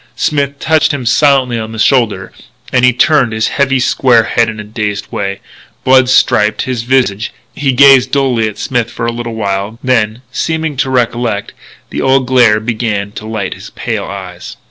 [0.15, 2.31] Smith touched him silently on the shoulder
[2.73, 5.39] and he turned his heavy, square head in a dazed way.
[5.83, 7.31] Blood striped his visage.
[7.53, 11.53] He gazed dully at Smith for a little while, then, seeming to recollect,
[11.91, 14.57] the old glare began to light his pale eyes.